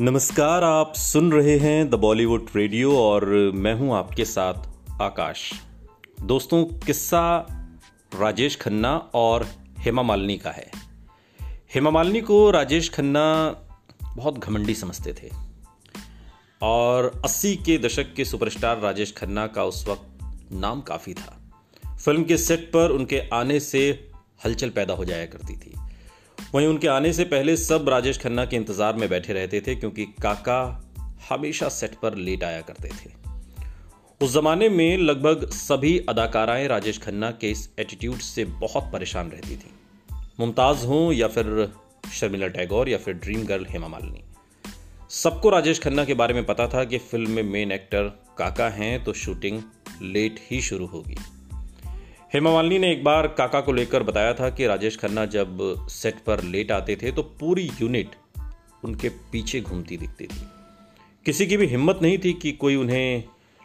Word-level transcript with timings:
नमस्कार, 0.00 0.64
आप 0.64 0.94
सुन 0.94 1.32
रहे 1.32 1.58
हैं 1.58 1.90
द 1.90 1.94
बॉलीवुड 1.94 2.46
रेडियो 2.56 2.98
और 2.98 3.26
मैं 3.54 3.74
हूँ 3.74 3.94
आपके 3.94 4.24
साथ 4.24 4.54
आकाश। 5.02 5.52
दोस्तों, 6.22 6.64
किस्सा 6.64 7.46
राजेश 8.20 8.56
खन्ना 8.56 8.96
और 9.14 9.48
हेमा 9.78 10.02
मालिनी 10.02 10.38
का 10.38 10.50
है। 10.50 10.70
हेमा 11.74 11.90
मालिनी 11.90 12.20
को 12.20 12.50
राजेश 12.50 12.90
खन्ना 12.90 13.56
बहुत 14.16 14.38
घमंडी 14.38 14.74
समझते 14.74 15.12
थे 15.12 15.30
और 16.62 17.22
80 17.24 17.56
के 17.56 17.78
दशक 17.78 18.14
के 18.14 18.24
सुपरस्टार 18.24 18.80
राजेश 18.80 19.14
खन्ना 19.16 19.46
का 19.46 19.64
उस 19.64 19.88
वक्त 19.88 20.18
नाम 20.52 20.80
काफ़ी 20.80 21.14
था। 21.14 21.38
फ़िल्म 21.96 22.24
के 22.24 22.36
सेट 22.36 22.68
पर 22.68 22.90
उनके 22.90 23.22
आने 23.32 23.60
से 23.60 24.10
हलचल 24.44 24.70
पैदा 24.70 24.94
हो 24.94 25.04
जाया 25.04 25.26
करती 25.26 25.56
थी। 25.56 25.91
वहीं 26.54 26.66
उनके 26.66 26.88
आने 26.88 27.12
से 27.12 27.24
पहले 27.24 27.56
सब 27.56 27.88
राजेश 27.88 28.18
खन्ना 28.18 28.44
के 28.44 28.56
इंतज़ार 28.56 28.96
में 28.96 29.08
बैठे 29.08 29.32
रहते 29.32 29.60
थे, 29.60 29.74
क्योंकि 29.74 30.04
काका 30.04 30.90
हमेशा 31.30 31.68
सेट 31.68 31.94
पर 31.94 32.14
लेट 32.14 32.44
आया 32.44 32.60
करते 32.60 32.88
थे। 32.88 33.10
उस 34.20 34.32
जमाने 34.34 34.68
में 34.68 34.98
लगभग 34.98 35.48
सभी 35.50 35.98
अदाकाराएँ 36.08 36.66
राजेश 36.68 36.98
खन्ना 36.98 37.30
के 37.30 37.50
इस 37.50 37.68
एटीट्यूड 37.78 38.18
से 38.18 38.44
बहुत 38.44 38.90
परेशान 38.92 39.30
रहती 39.30 39.56
थी। 39.56 39.70
मुमताज़ 40.40 40.86
हों 40.86 41.12
या 41.12 41.28
फिर 41.28 41.72
शर्मिला 42.12 42.48
टैगोर 42.48 42.88
या 42.88 42.98
फिर 42.98 43.14
ड्रीम 43.14 43.44
गर्ल 43.44 43.66
हेमा 43.70 43.88
मालिनी। 43.88 44.22
सबको 45.10 45.50
राजेश 45.50 45.80
खन्ना 45.80 46.04
के 46.04 46.14
बारे 46.14 46.34
में 46.34 46.44
पता 46.46 46.66
था 46.66 46.84
कि 46.84 46.98
फ़िल्म 46.98 47.30
में 47.30 47.42
मेन 47.42 47.72
एक्टर 47.72 48.08
काका 48.38 48.68
हैं 48.68 49.04
तो 49.04 49.12
शूटिंग 49.12 49.62
लेट 50.02 50.40
ही 50.50 50.60
शुरू 50.60 50.86
होगी। 50.86 51.16
हेमा 52.32 52.52
मालिनी 52.52 52.78
ने 52.78 52.90
एक 52.92 53.02
बार 53.04 53.26
काका 53.28 53.60
को 53.60 53.72
लेकर 53.72 54.02
बताया 54.02 54.34
था 54.34 54.48
कि 54.50 54.66
राजेश 54.66 54.96
खन्ना 54.96 55.24
जब 55.24 55.58
सेट 55.88 56.20
पर 56.26 56.42
लेट 56.42 56.70
आते 56.72 56.96
थे 56.96 57.10
तो 57.12 57.22
पूरी 57.22 57.70
यूनिट 57.80 58.14
उनके 58.84 59.08
पीछे 59.08 59.60
घूमती 59.60 59.96
दिखती 59.96 60.26
थी। 60.26 60.40
किसी 61.26 61.46
की 61.46 61.56
भी 61.56 61.66
हिम्मत 61.66 61.98
नहीं 62.02 62.18
थी 62.18 62.32
कि 62.32 62.52
कोई 62.52 62.76
उन्हें 62.76 63.24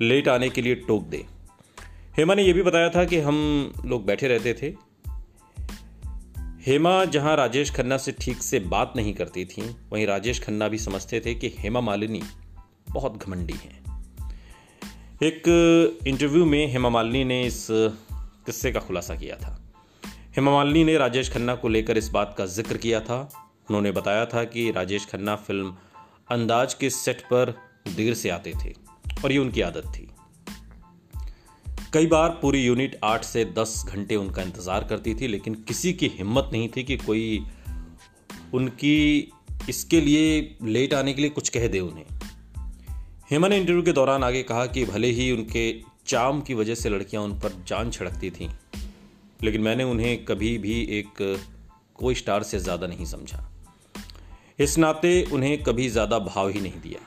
लेट 0.00 0.28
आने 0.28 0.48
के 0.48 0.62
लिए 0.62 0.74
टोक 0.74 1.02
दे। 1.02 1.24
हेमा 2.16 2.34
ने 2.34 2.42
यह 2.42 2.52
भी 2.52 2.62
बताया 2.62 2.88
था 2.88 3.04
कि 3.04 3.18
हम 3.18 3.72
लोग 3.84 4.06
बैठे 4.06 4.28
रहते 4.28 4.54
थे। 4.54 4.72
हेमा 6.66 7.04
जहाँ 7.04 7.36
राजेश 7.36 7.70
खन्ना 7.70 7.96
से 7.96 8.12
ठीक 8.12 8.42
से 8.42 8.60
बात 8.60 8.92
नहीं 8.96 9.14
करती 9.14 9.44
थी, 9.44 9.62
वहीं 9.92 10.06
राजेश 10.06 10.42
खन्ना 10.42 10.68
भी 10.68 10.78
समझते 10.78 11.20
थे 11.20 11.34
कि 11.34 11.54
हेमा 11.58 11.80
मालिनी 11.80 12.22
बहुत 12.90 13.24
घमंडी 13.24 13.54
हैं। 13.54 14.02
एक 15.22 15.42
इंटरव्यू 16.06 16.44
में 16.44 16.66
हेमा 16.72 16.88
मालिनी 16.88 17.24
ने 17.24 17.42
इस 17.42 17.66
किस्से 18.48 18.72
का 18.72 18.80
खुलासा 18.80 19.14
किया 19.14 19.36
था। 19.36 19.54
हेमा 20.36 20.52
मालिनी 20.52 20.84
ने 20.84 20.96
राजेश 20.98 21.30
खन्ना 21.30 21.54
को 21.54 21.68
लेकर 21.68 21.98
इस 21.98 22.08
बात 22.08 22.34
का 22.38 22.46
ज़िक्र 22.48 22.76
किया 22.76 23.00
था। 23.00 23.18
उन्होंने 23.68 23.90
बताया 23.92 24.24
था 24.26 24.44
कि 24.44 24.70
राजेश 24.70 25.06
खन्ना 25.06 25.34
फ़िल्म 25.36 25.74
अंदाज 26.30 26.74
के 26.74 26.90
सेट 26.90 27.20
पर 27.22 27.54
देर 27.96 28.14
से 28.14 28.30
आते 28.30 28.52
थे 28.64 28.72
और 29.24 29.32
ये 29.32 29.38
उनकी 29.38 29.60
आदत 29.60 29.86
थी। 29.88 30.08
कई 31.92 32.06
बार 32.06 32.28
पूरी 32.42 32.62
यूनिट 32.64 32.98
आठ 33.04 33.24
से 33.24 33.44
दस 33.58 33.82
घंटे 33.88 34.16
उनका 34.16 34.42
इंतज़ार 34.42 34.84
करती 34.84 35.14
थी, 35.14 35.26
लेकिन 35.26 35.54
किसी 35.68 35.92
की 35.92 36.08
हिम्मत 36.08 36.50
नहीं 36.52 36.68
थी 36.68 36.82
कि 36.84 36.96
कोई 36.96 37.44
उनकी 38.54 38.96
इसके 39.68 40.00
लिए 40.00 40.56
लेट 40.62 40.94
आने 40.94 41.12
के 41.12 41.22
लिए 41.22 41.30
कुछ 41.30 41.48
कह 41.48 41.66
दे 41.68 41.80
उन्हें। 41.80 42.04
हेमा 43.30 43.48
ने 43.48 43.56
इंटरव्यू 43.56 43.82
के 43.82 43.92
दौरान 43.92 44.24
आगे 44.24 44.42
कहा 44.42 44.66
कि 44.66 44.84
भले 44.84 45.10
ही 45.10 45.30
उनके 45.32 45.70
चाम 46.08 46.40
की 46.40 46.54
वजह 46.54 46.74
से 46.74 46.88
लड़कियाँ 46.88 47.22
उन 47.22 47.32
पर 47.38 47.62
जान 47.68 47.90
छिड़कती 47.90 48.30
थीं, 48.30 48.48
लेकिन 49.42 49.60
मैंने 49.60 49.84
उन्हें 49.84 50.24
कभी 50.24 50.56
भी 50.58 50.80
एक 50.98 51.42
कोई 51.94 52.14
स्टार 52.14 52.42
से 52.42 52.58
ज़्यादा 52.58 52.86
नहीं 52.86 53.04
समझा। 53.04 53.44
इस 54.58 54.78
नाते 54.78 55.22
उन्हें 55.32 55.62
कभी 55.62 55.88
ज़्यादा 55.88 56.18
भाव 56.18 56.48
ही 56.48 56.60
नहीं 56.60 56.80
दिया। 56.80 57.00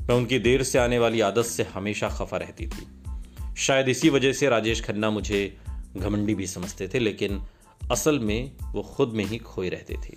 मैं 0.00 0.16
उनकी 0.16 0.38
देर 0.38 0.62
से 0.62 0.78
आने 0.78 0.98
वाली 0.98 1.20
आदत 1.20 1.44
से 1.44 1.62
हमेशा 1.62 2.08
खफा 2.08 2.36
रहती 2.36 2.66
थी। 2.66 2.86
शायद 3.56 3.88
इसी 3.88 4.10
वजह 4.10 4.32
से 4.32 4.48
राजेश 4.48 4.84
खन्ना 4.84 5.10
मुझे 5.10 5.58
घमंडी 5.96 6.34
भी 6.34 6.46
समझते 6.46 6.88
थे, 6.88 6.98
लेकिन 6.98 7.42
असल 7.90 8.18
में 8.18 8.52
वो 8.72 8.82
खुद 8.82 9.08
में 9.08 9.24
ही 9.24 9.38
खोए 9.38 9.68
रहते 9.68 9.94
थे। 9.94 10.16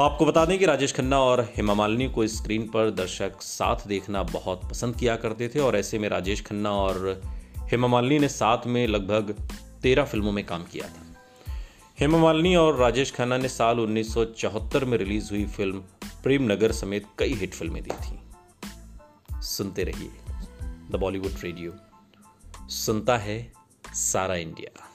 आपको 0.00 0.26
बता 0.26 0.44
दें 0.44 0.58
कि 0.58 0.66
राजेश 0.66 0.94
खन्ना 0.94 1.20
और 1.20 1.52
हेमा 1.56 1.74
मालिनी 1.74 2.08
को 2.08 2.26
स्क्रीन 2.26 2.68
पर 2.68 2.90
दर्शक 2.90 3.42
साथ 3.42 3.76
देखना 3.86 4.22
बहुत 4.22 4.60
पसंद 4.70 4.96
किया 4.96 5.16
करते 5.16 5.48
थे 5.48 5.58
और 5.58 5.76
ऐसे 5.76 5.98
में 5.98 6.08
राजेश 6.08 6.42
खन्ना 6.42 6.70
और 6.70 7.22
हेमा 7.58 7.88
मालिनी 7.88 8.18
ने 8.18 8.28
साथ 8.28 8.58
में 8.66 8.86
लगभग 8.86 9.48
तेरह 9.82 10.04
फ़िल्मों 10.04 10.32
में 10.32 10.46
काम 10.46 10.64
किया 10.64 10.88
था। 10.88 11.02
हेमा 12.00 12.18
मालिनी 12.18 12.56
और 12.56 12.76
राजेश 12.76 13.12
खन्ना 13.12 13.36
ने 13.36 13.48
साल 13.48 13.80
1974 13.80 14.84
में 14.84 14.98
रिलीज़ 14.98 15.30
हुई 15.30 15.46
फ़िल्म 15.46 15.78
प्रेम 16.22 16.52
नगर 16.52 16.72
समेत 16.72 17.06
कई 17.18 17.34
हिट 17.34 17.54
फ़िल्में 17.54 17.82
दी 17.82 17.90
थी। 17.90 18.18
सुनते 19.42 19.84
रहिए। 19.84 20.10
The 20.90 20.96
Bollywood 21.00 21.32
radio. 21.44 21.72
सुनता 22.68 23.18
है 23.18 23.52
सारा 23.88 24.34
इंडिया। 24.34 24.93